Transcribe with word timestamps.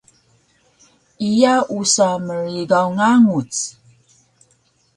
Iya 1.29 1.55
usa 1.79 2.07
mrigaw 2.25 2.87
nganguc 2.95 3.53